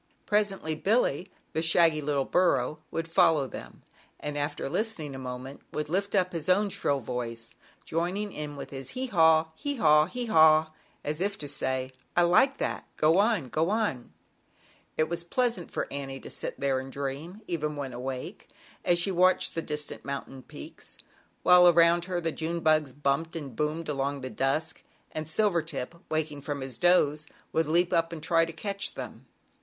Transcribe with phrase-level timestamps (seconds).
[0.25, 3.83] Presently Billy, the shaggy little Burro, would follow them,
[4.19, 7.53] and after listening a moment would lift up his own shrill voice,
[7.85, 10.71] joining in with his "he haw, he haw, he haw,"
[11.03, 13.95] as if to say, "I like that; go on, o on.
[13.95, 14.09] ZAUBERLINDA, THE WISE WITCH.
[14.09, 14.11] 55
[14.97, 18.47] It was pleasant for Annie to sit there and dream, even when awake,
[18.83, 20.97] as she watched the distant mountain peaks,
[21.43, 24.81] while around her the June bugs bumped and boomed along the dusk,
[25.11, 29.27] and Silver tip, waking from his doze, would leap up and try to catch them.